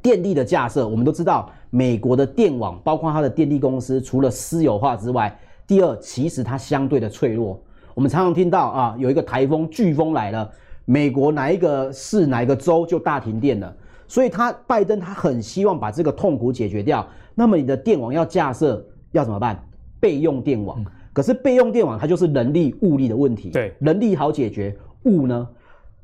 [0.00, 7.60] 电力的架设，我们都知道，美国的电网包括它的电力公司，除了私有化之外，第二其实它相对的脆弱。
[7.92, 10.48] 我们常常听到啊，有一个台风、飓风来了，
[10.84, 13.76] 美国哪一个市、哪一个州就大停电了。
[14.06, 17.04] 所以他拜登他很希望把这个痛苦解决掉。
[17.34, 19.60] 那么你的电网要架设要怎么办？
[19.98, 20.84] 备用电网。
[21.16, 25.48] 嗯可是备用电网它就是人力物力的问题，对，人力好解决，物呢，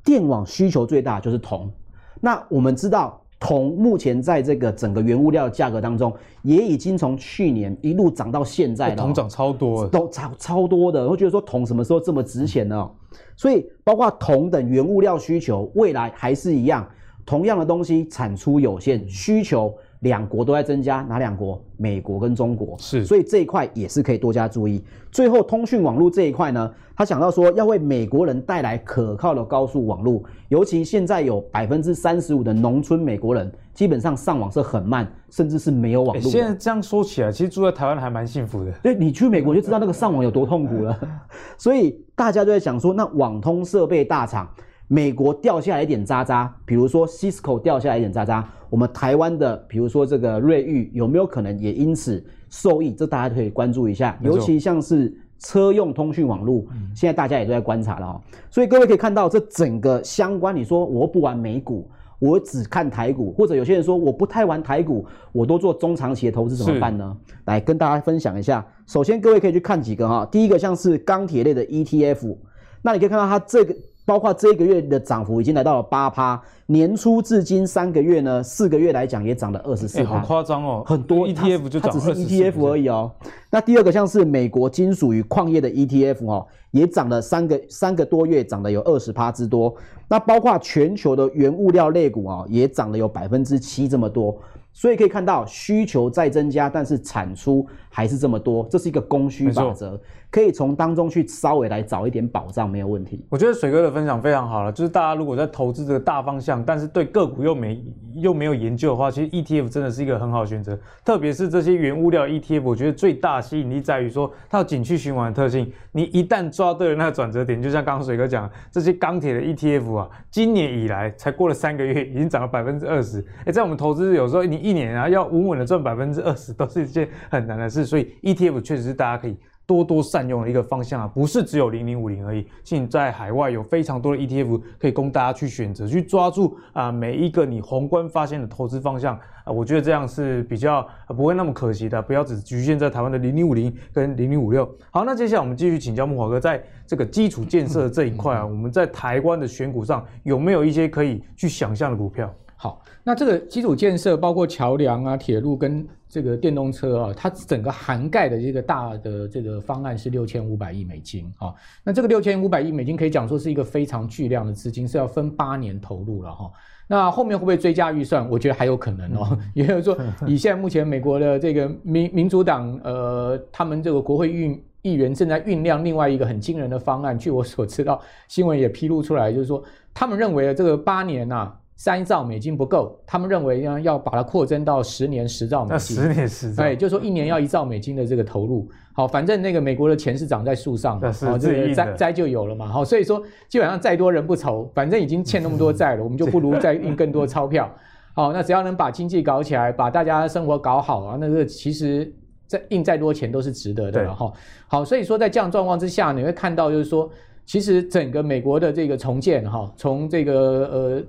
[0.02, 1.70] 电网需求最大就是铜。
[2.18, 11.06] 那我们知道铜目前在这个整个原物料价格当中，也已经从去年一路涨到现在了，铜涨超多，都超超多的。
[11.06, 12.90] 我觉得说铜什么时候这么值钱呢？
[13.36, 16.88] 所以包括铜等原物料需求，未来还是一样，
[17.26, 19.74] 同样的东西产出有限，需求。
[20.02, 21.60] 两国都在增加，哪两国？
[21.76, 24.80] 美国跟中国是，所以这一块也是可以多加注意。
[25.10, 36.22] 最后，通讯网络这一块呢，他想到说要为美国人带来可靠的高速网络，尤其现在有百分之三十五的农村美国人基本上上网是很慢，甚至是没有网络。
[36.22, 38.70] 现在这样说起来，其实住在台湾还蛮幸福的。
[38.82, 40.98] 对，你去美国就知道那个上网有多痛苦了。
[41.58, 44.48] 所以大家都在想说，那网通设备大厂。
[44.92, 52.92] 美国掉下来一点渣渣，比如说 Cisco 掉下来一点渣渣，我们台湾的，比如说这个瑞昱有没有可能也因此受益？
[52.92, 54.18] 这大家可以关注一下。
[54.20, 56.62] 尤其像是车用通讯网络，
[56.94, 58.20] 现在大家也都在观察了哦。
[58.50, 67.16] 所以各位可以看到，这整个相关，你说我不玩美股，我只看台股，或者有些人说我不太玩台股，我都做中长期的投资怎么办呢？
[67.46, 68.62] 来跟大家分享一下。
[68.86, 72.36] 首先，各位可以去看几个哈，第一个像是钢铁类的 ETF，
[72.82, 73.74] 那你可以看到它这个。
[74.04, 83.10] 包括这个月的涨幅已经来到了八趴，年初至今三个月呢，四个月来讲也涨了二十四趴，好夸张哦，很多 ETF 就涨，它只是 ETF 而已哦。
[83.50, 89.74] 那第二个像是美国金属与矿业的 ETF 哦，也涨了三个三个多月，涨了有二十趴之多。
[90.08, 94.36] 那包括全球的原物料类股哦，也涨了有百分之七这么多。
[94.74, 100.00] 所以可以看到需求在增加，但是产出还是这么多，这是一个供需法则，
[100.30, 103.22] 可以从当中去稍微来找一点保障，没有问题。
[103.28, 124.62] 我觉得水哥的分享非常好了，就是大家如果在投资这个大方向，但是对个股又没又没有研究的话，其实 ETF 真的是一个很好的选择，特别是这些原物料 ETF，我觉得最大吸引力在于说它有景气循环的特性，你一旦抓对了那个转折点，就像刚刚水哥讲，这些钢铁的 ETF 啊，今年以来才过了三个月，已经涨了百分之二十，哎，在我们投资有时候你。
[124.62, 127.81] 一年啊，要稳稳的赚百分之二十，都是一件很难的事。
[127.84, 132.46] 所以 ETF 确实是大家可以多多善用的一个方向啊，不是只有零零五零而已。
[132.64, 142.02] 现在海外有非常多的 ETF 可以供大家去选择，去抓住啊每一个你宏观发现的投资方向啊，我觉得这样是比较不会那么可惜的。
[142.02, 144.68] 不要只局限在台湾的零零五零跟零零五六。
[144.90, 152.32] 好，那接下来我们继续请教木华哥，在这个基础建设这一块啊，我们在台湾的选股上有没有一些可以去想象的股票？
[152.62, 161.52] 好，那这个基础建设包括桥梁啊、铁路跟这个电动车啊，它整个涵盖的这个大的这个方案是六千五百亿美金啊。
[161.82, 166.48] 那这个六千五百亿美金可以讲说是一个非常巨量的资金，是要分八年投入了哈。
[166.86, 168.30] 那后面会不会追加预算？
[168.30, 169.36] 我觉得还有可能哦。
[169.54, 177.18] 也就是说， 以现在目前美国的这个民民主党呃，他们这个国会议议员正在酝酿另外一个很惊人的方案。
[177.18, 179.60] 据我所知道，新闻也披露出来，就是说
[179.92, 181.58] 他们认为这个八年呐、啊。
[181.82, 185.96] 三兆美金不够，他们认为呢要把它扩增到十年十兆美金。
[185.96, 188.68] 那十年十兆，哎，就是说一年要一兆美金的这个投入。
[188.92, 192.68] 好，反正那个美国的钱是长在树上的，好，这个灾灾就有了嘛。
[192.68, 197.68] 好，所以说基本上再多人不愁，反正已经欠那么多债了， 我们就不如再印更多钞票。
[198.14, 202.14] 好，那只要能把经济搞起来，把大家生活搞好啊，那个其实
[202.46, 204.32] 再印再多钱都是值得的了哈。
[204.68, 207.10] 好，所以说在这样状况之下，你会看到就是说，
[207.44, 210.32] 其实整个美国的这个重建哈，从这个
[210.72, 211.02] 呃。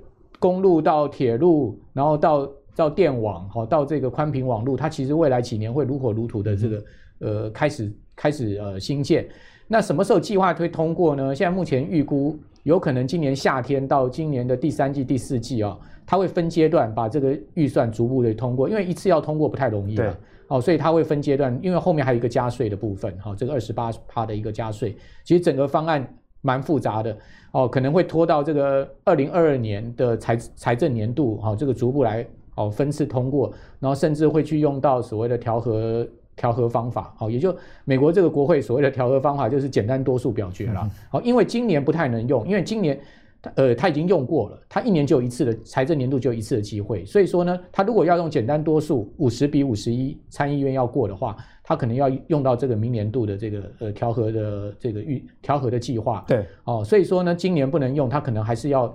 [0.43, 6.84] 公路到铁路，然后到到电网，好，到这个宽频网络，它其实未来几年会如火如荼的这个
[7.19, 9.25] 呃开始开始呃新建。
[9.69, 11.34] 那什么时候计划推通过呢？
[11.34, 20.17] 现在目前预估有可能今年夏天到今年的第三季、第四季啊，它会分阶段把这个预算逐步的通过，因为一次要通过不太容易了，
[20.49, 26.06] 哦，所以它会分阶段，因为后面还有一个加税的部分，好，这个二十八趴的一个加税，其实整个方案。
[26.43, 27.17] 蛮复杂的
[27.51, 42.99] 哦，可能会拖到这个二零二二年的财财政年度，好，这个逐步来哦分次通过，然后甚至会去用到所谓的调和调和方法，好，也就美国这个国会所谓的调和方法就是简单多数表决了，好，因为今年不太能用，因为今年。
[43.56, 56.23] 呃，他已经用过了，他一年就有一次的财政年度就有一次的机会，所以说呢，他如果要用简单多数五十比五十一参议院要过的话，他可能要用到这个明年度的这个呃调和的这个预调和的计划。
[56.27, 58.93] 对，哦，所以说呢，今年不能用，他可能还是要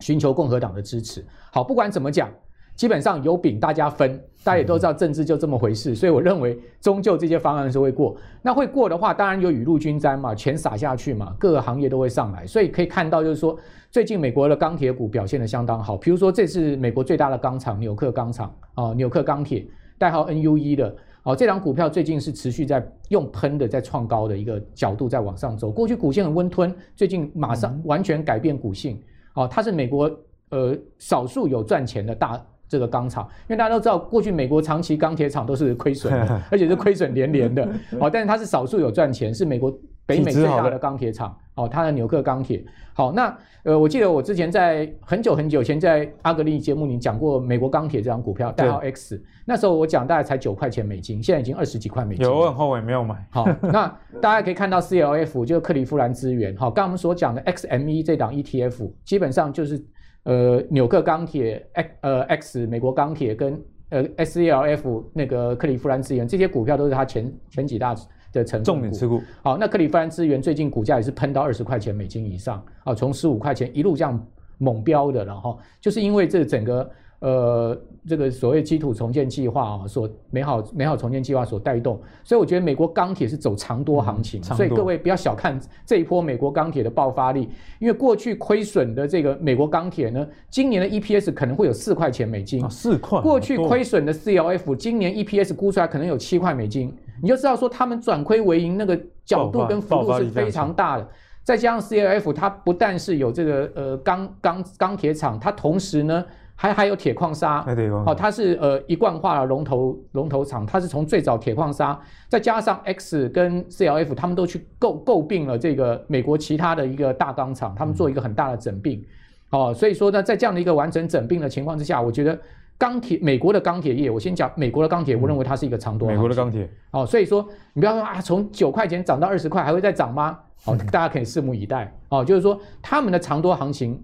[0.00, 1.24] 寻求共和党的支持。
[1.52, 2.30] 好，不管怎么讲。
[2.74, 8.16] 基本上有饼大家分，大家也都知道政治就这么回事，所以我认为终究这些方案是会过。
[8.40, 12.46] 那会过的话，当然有雨露均沾嘛，钱撒下去嘛，各个行业都会上来。
[12.46, 13.56] 所以可以看到，就是说
[13.90, 15.96] 最近美国的钢铁股表现的相当好。
[15.96, 19.64] 比如说，这是美国最大的钢厂纽克钢厂啊，纽克钢铁，
[19.98, 25.70] 代号 NUE 的哦，这档股票最近是持续在用喷的，在创高的一个角度在往上走。
[25.70, 29.00] 过去股性很温吞，最近马上完全改变股性
[29.34, 30.10] 哦，它是美国
[30.48, 32.44] 呃少数有赚钱的大。
[32.72, 37.68] 这个钢厂，因为大家都知道，过去美国长期钢铁厂都是亏损的， 而且是亏损连连的。
[38.00, 39.70] 好，但是它是少数有赚钱，是美国
[40.06, 41.36] 北美最大的钢铁厂。
[41.54, 42.64] 哦，它的纽克钢铁。
[42.94, 49.22] 好，那呃，我记得我之前在很久很久前在阿格力节目里讲过美国钢铁这张股票，代号 X。
[49.44, 52.24] 那时候我讲大概才九块钱美金，现在已经二十几块美金。
[52.24, 53.22] 有，我很后悔没有买。
[53.28, 56.56] 好，那大家可以看到 CLF 就是克利夫兰资源。
[56.56, 59.84] 好，刚刚我们所讲的 XME 这档 ETF，基本上就是。
[60.24, 67.94] 呃，纽克钢铁 X 呃 X 美国钢铁跟呃 SELF 那个克利夫兰资源这些股票都是它前前几大
[68.32, 68.64] 的成分股。
[68.64, 69.20] 重点持股。
[69.42, 74.26] 好，那克利夫兰资源最近股价也是喷到二十块钱美金以上啊，从十五块钱一路这样
[74.58, 76.90] 猛飙的，然后就是因为这整个。
[77.22, 85.56] 呃，这个所谓基础重建计划啊，所美好美好重建计划所带动，所以我觉得美国钢铁是走长多行情，嗯、所以各位不要小看
[85.86, 93.20] 这一波美国钢铁的爆发力，因为过去亏损的这个美国钢铁呢，今年的 EPS 可能会有四块钱美金，四块。
[93.20, 101.08] 过去亏损的 CLF 今年 EPS 估出来可能有七块美金，你就知道说他们转亏为盈那个角度跟幅度是非常大的。
[101.44, 106.24] 再加上 CLF 它不但是有这个呃钢钢钢铁厂，它同时呢。
[106.54, 107.64] 还还有铁矿砂，
[108.04, 119.04] 好，它是呃一贯化的龙头龙头厂，它是从最早铁矿砂，再加上 X 跟 CLF，他们都去购购并了这个美国其他的一个大钢厂，他们做一个很大的整并，
[119.50, 122.38] 哦，所以说呢，在这样的一个完整整并的情况之下，我觉得
[122.78, 126.06] 钢铁美国的钢铁业，我先讲美国的钢铁，我认为它是一个长多。
[126.06, 130.38] 美国的钢铁，哦，所以说你不要说啊，从九块钱涨到二十块，还会再涨吗？
[130.64, 134.00] 好，大家可以拭目以待，哦，就是说他们的长多行情。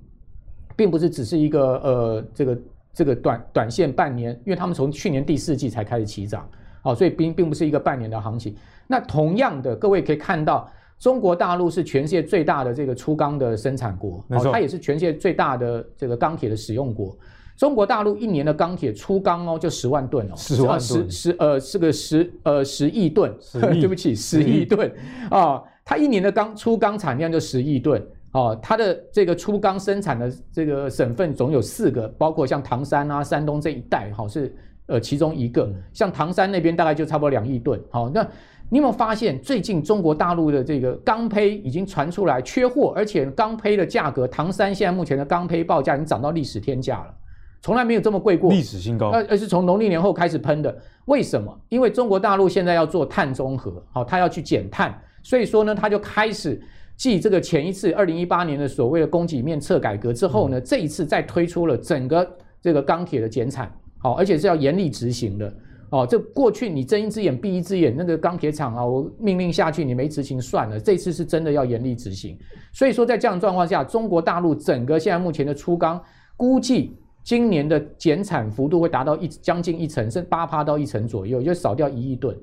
[0.79, 2.59] 并不是只是一个呃，这个
[2.95, 6.49] 这个短短线半年，因为他们从去年第四季才开始起涨，
[6.83, 8.55] 好，所以并并不是一个半年的行情。
[8.87, 17.19] 那同样的，各位可以看到，中国大陆是全世界最大的这个粗钢的生产国，哦，它也是全世界最大的这个钢铁的使用国。
[17.57, 23.35] 中国大陆一年的钢铁粗钢哦，就十万吨哦，十万十十呃是个十呃十亿吨，
[23.81, 24.89] 对不起，十亿吨
[25.29, 28.01] 啊，它一年的钢粗钢产量就十亿吨。
[28.39, 34.55] 哦，它的这个粗钢生产的这个省份总有四个，包括像唐山啊、山东这一带，好是
[34.87, 35.69] 呃其中一个。
[35.93, 37.81] 像唐山那边大概就差不多两亿吨。
[37.91, 38.23] 好，那
[38.71, 47.15] 你有没有发现最近中国大陆的这个钢坯已经传出来缺货，而且钢坯的价格，唐山现在目前的钢坯报价已经涨到历史天价了。
[47.61, 49.09] 从来没有这么贵过，历史新高。
[49.09, 50.77] 而而是从农历年后开始喷的，
[51.07, 51.53] 为什么？
[51.71, 56.63] 因为中国大陆现在要做碳中和，好，它要去减碳，所以说呢，它就开始
[56.99, 62.29] 继这个前一次二零一八年的所谓的供给面侧改革之后呢，这一次再推出了整个
[62.61, 65.55] 这个钢铁的减产，好，而且是要严厉执行的。
[65.91, 70.79] 哦，这过去你睁一只眼闭一只眼，那个钢铁厂啊，我命令下去你没执行算了。
[70.79, 72.37] 这次是真的要严厉执行。
[72.75, 76.03] 所以说，在这样的状况下，中国大陆整个现在目前的粗钢，
[76.37, 82.37] 估计今年的减产幅度会达到一将近一成，甚至八趴到一成左右，就少掉一亿吨。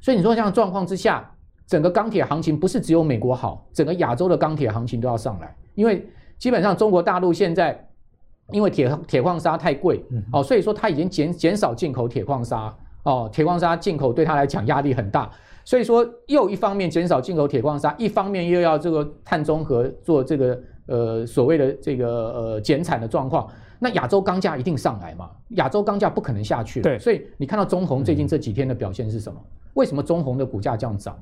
[0.00, 1.30] 所以你说这样状况之下，
[1.68, 6.04] 整个钢铁行情不是只有美国好，整个亚洲的钢铁行情都要上来，因为
[6.36, 7.88] 基本上中国大陆现在
[8.50, 12.74] 因为铁铁矿砂太贵，哦，所以说它已经减减少进口铁矿砂。
[13.04, 15.30] 哦，铁矿砂进口对它来讲压力很大，
[15.64, 23.48] 所以说又一方面减少进口铁矿砂，一方面又要这个碳中和做这个呃所谓的这个呃减产的状况，
[23.78, 25.30] 那亚洲钢价一定上来嘛？
[25.50, 26.82] 亚洲钢价不可能下去。
[26.82, 29.40] 对，所以你看到中红最近这几天的表现是什么？
[29.72, 31.18] 为什么中红的股价这样涨？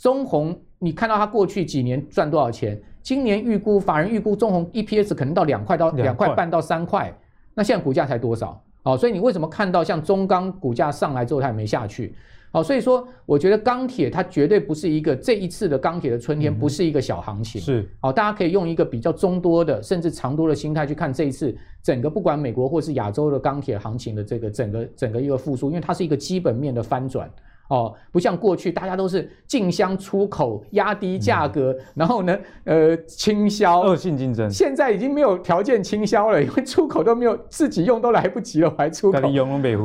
[0.00, 2.80] 中红你看到它过去几年赚多少钱？
[3.02, 7.12] 今年预估法人预估中红 EPS 可能到两块到两块半到三块，
[7.54, 8.62] 那现在股价才多少？
[8.82, 12.14] 哦，所以你为什么看到像中钢股价上来之后它也没下去？
[12.52, 17.60] 哦，所以说我觉得钢铁它绝对不是一个这一次的钢铁的春天不是一个小行情。
[17.60, 27.30] 是，哦，大家可以用一个比较中多的甚至长多的心态去看这一次整个不管美国或是亚洲的钢铁行情的这个整个整个一个复苏，因为它是一个基本面的翻转。
[27.70, 34.50] 哦，不像过去大家都是竞相出口，压低价格，嗯、然后呢，呃，倾销，恶性竞争。
[34.50, 39.18] 现在已经没有条件倾销了，因为出口都没有自己用都来不及了，还出口。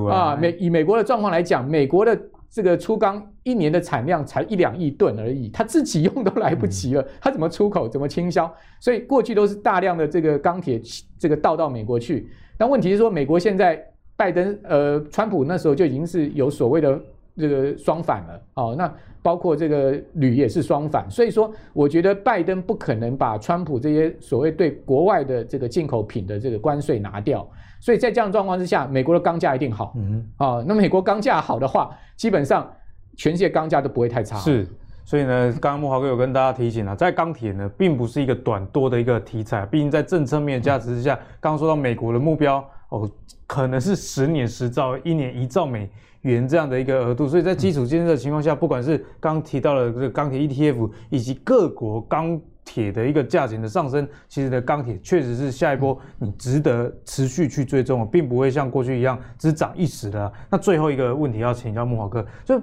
[0.10, 2.20] 啊，美以美国的状况来讲，美国的
[2.50, 8.52] 这个粗钢一年的产量才一两亿吨而已，他自己用都来不及了，他怎么出口，怎么倾销？
[8.80, 10.82] 所以过去都是大量的这个钢铁
[11.20, 12.28] 这个倒到美国去，
[12.58, 13.80] 但问题是说，美国现在
[14.16, 17.00] 拜登呃，川普那时候就已经是有所谓的。
[17.38, 27.46] 这个双反了哦，那包括这个铝也是双反，所以说我觉得拜登不可能把川普这些所谓对国外的这个进口品的这个关税拿掉，
[27.80, 32.72] 所以在这样状况之下，美国的钢价一定好，嗯，啊，那美国钢价好的话，基本上
[33.18, 34.38] 全世界钢价都不会太差。
[34.38, 34.68] 是，
[35.04, 43.10] 所以呢，刚刚慕驊哥有跟大家提醒了，在钢铁呢，并不是一个短多的一个题材，毕竟在政策面的价值之下，刚刚说到美国的目标哦，
[43.48, 45.90] 可能是十年十兆，一年一兆美。
[46.26, 60.34] 元这样的一个额度，所以在基础建设的情况下，不管是刚提到的这个钢铁 ETF，以及各国钢铁的一个价钱的上升，其实的钢铁确实是下一波你值得持续去追踪，并不会像过去一样只涨一时的。
[60.50, 62.60] 那最后一个问题要请教木华哥，就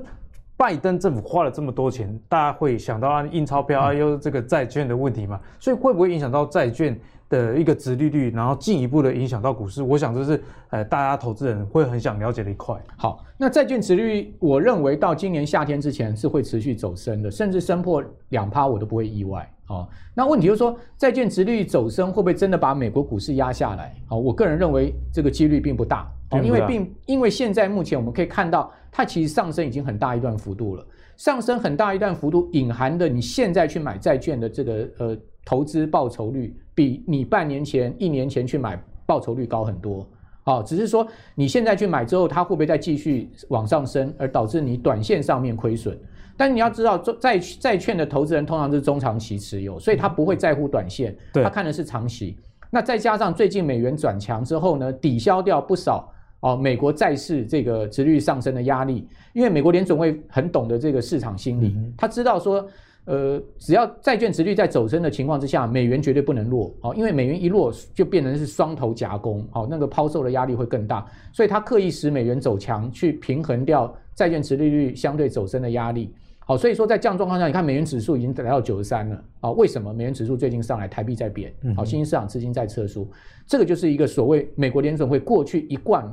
[0.56, 5.40] 拜登政府花了这么多钱，大家会想到啊印钞票啊，又这个债券的问题嘛？
[5.60, 6.98] 所以会不会影响到债券？
[7.32, 12.78] 的一个殖利率，然后进一步的影响到股市，我想这是呃大家投资人会很想了解的一块。
[12.98, 19.50] 好，那债券殖利率，我认为到今年夏天之前是会持续走升的，甚至升破两趴我都不会意外。
[19.68, 23.96] 哦，那问题就是说，债券殖利率走升会不会真的把美国股市压下来？
[24.06, 26.06] 好，我个人认为这个几率并不大。
[26.32, 35.16] 哦，因为并因为现在目前我们可以看到，它其实上升已经很大一段幅度了，上升很大一段幅度隐含的你现在去买债券的这个呃。
[35.44, 40.08] 投资报酬率比你半年前、一年前去买报酬率高很多，
[40.44, 45.98] 哦，只是说你现在去买之后，它会不会再继续往上升，而导致你短线上面亏损？
[46.36, 52.36] 但你要知道，债债券的投资人通常是中长期持有，所以他不会在乎短线，他看的是长期。
[52.70, 62.66] 那再加上最近美元转强之后呢，抵消掉不少哦美国债市这个殖率上升的压力，因为美国联准会很懂得这个市场心理，他知道说。
[63.04, 76.14] 呃，只要债券殖率在走升的情况之下，美元绝对不能弱，哦，因为美元一弱就变成是双头夹攻，哦，那个抛售的压力会更大，所以它刻意使美元走强，去平衡掉债券殖利率相对走升的压力，
[76.46, 83.10] 好，所以说在这样状况下，你看美元指数已经来到九十三了，啊，为什么美元指数最近上来，台币在贬，好，新兴市场资金在撤出，
[83.48, 86.08] 这个就是一个所谓美国联准会过去一贯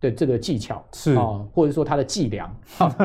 [0.00, 2.50] 的这个技巧，是啊，或者说它的伎俩，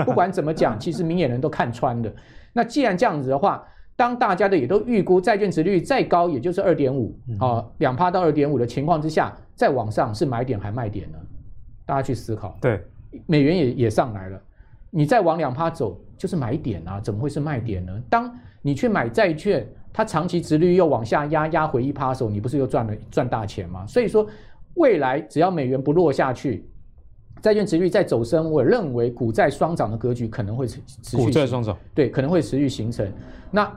[0.05, 2.09] 不管怎么讲，其实明眼人都看穿的。
[2.57, 3.63] 那既然这样子的话，
[3.95, 11.19] 当大家的也都预估债券值率再高，也就是二点五啊，两趴到二点五的情况之下，再往上是买点还卖点呢？
[11.85, 12.57] 大家去思考。
[12.59, 12.81] 对，
[13.27, 14.41] 美元也也上来了，
[14.89, 17.93] 你再往两趴走就是买点啊，怎么会是卖点呢？
[18.09, 23.85] 当你去买债券，它长期值率又往下压，压回一趴的时候，你不是又赚了赚大钱吗？
[23.85, 24.27] 所以说，
[24.73, 26.67] 未来只要美元不落下去。
[27.41, 31.23] 债券殖利率再走升，我认为股债双涨的格局可能会持持续。
[31.23, 33.11] 股债双涨，对，可能会持续形成。
[33.51, 33.71] 那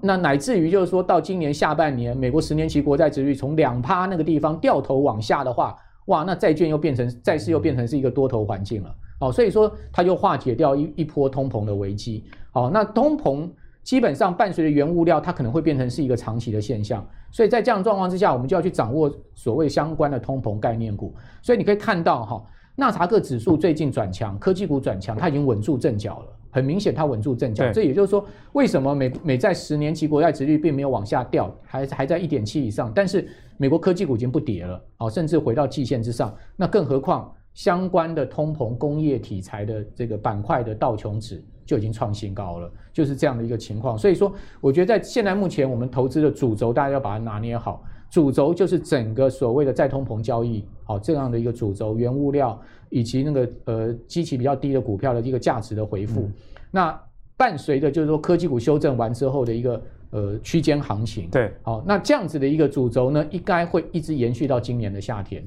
[0.00, 8.94] 那乃至于就是说到今年下半年，美国十年期国债殖利率从两趴那个地方掉头往下的话，哇，那债券又变成债市又变成是一个多头环境了。
[9.20, 12.24] 好，所以说它就化解掉一一波通膨的危机。
[12.50, 13.48] 好，那通膨
[13.84, 17.06] 基本上伴随着原物料，它可能会变成是一个长期的现象。
[17.30, 21.14] 所以在这样状况之下，我们就要去掌握所谓相关的通膨概念股。
[21.40, 22.42] 所以你可以看到哈，
[22.74, 26.26] 纳查克指数最近转强，科技股转强，它已经稳住阵脚了。
[26.50, 27.70] 很明显，它稳住阵脚。
[27.72, 36.34] 这也就是说，为什么美美债十年期国债殖率并没有往下掉，还还在一点七以上，但是美国科技股已经不跌了，哦，甚至回到季线之上。
[36.56, 37.32] 那更何况。
[37.54, 43.98] 相关的通膨工业题材的这个板块的道琼指就已经创新高了，就是这样的一个情况。
[43.98, 47.84] 所以说，我觉得在现在目前我们投资的主轴，大家要把它拿捏好。
[48.12, 52.60] 主轴就是整个所谓的再通膨交易，好，这样的一个主轴，原物料
[52.90, 56.20] 以及那个呃基期比较低的股票的一个价值的回复。
[56.20, 56.32] 嗯、
[56.70, 57.00] 那
[57.38, 61.26] 伴随着就是说科技股修正完之后的一个呃区间行情。
[61.30, 65.42] 对，好，那这样子的一个主轴呢，应该会一直延续到今年的夏天。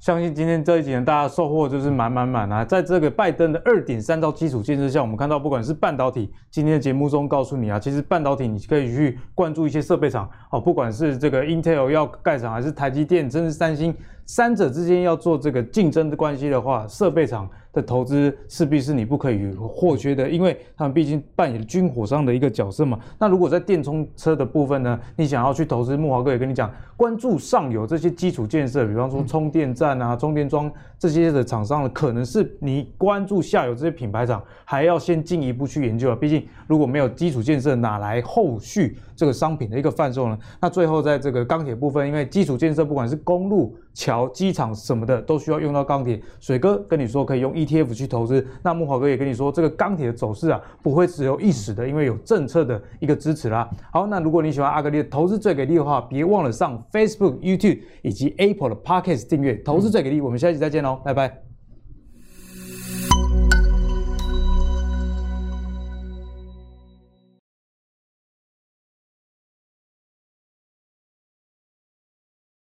[0.00, 2.64] 相信今天这一集呢，大家收获就是满满满啊！
[2.64, 13.94] 在这个拜登的二点三兆基础建设下，我们看到不管是半导体，今天的节目中告诉你啊，其实半导体你可以去关注一些设备厂哦，不管是这个 Intel 要盖厂，还是台积电，甚至三星，
[14.32, 17.50] 三者之间要做这个竞争的关系的话，设备厂。
[17.72, 22.98] 的投资势必是你不可以或缺的，因为他们毕竟扮演军火商的一个角色嘛。
[23.16, 30.68] 那如果在电充车的部分呢，你想要去投资，木华哥也跟你讲，关注上游这些基础建设，比方说充电站啊、充电桩
[30.98, 36.16] 这些的厂商呢，可能是你关注下游这些品牌厂还要先进一步去研究啊。
[36.20, 40.38] 毕竟如果没有基础建设，哪来后续这个商品的一个贩售呢？
[40.62, 46.18] 那最后在这个钢铁部分，因为基础建设不管是公路、桥、机场什么的，都需要用到钢铁。
[46.40, 53.68] 水哥跟你说可以用 ETF 去投资，那木华哥也跟你说，这个钢铁的走势啊，不会只有一时的，因为有政策的一个支持啦。
[53.92, 60.22] 好，那如果你喜欢阿格力的投资最给力的话，别忘了上 Facebook、YouTube 以及 Apple 的 Podcast 订阅，投资最给力。
[60.22, 61.49] 我们下期再见喽，拜拜。